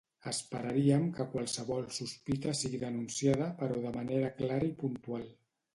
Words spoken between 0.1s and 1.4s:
Esperaríem que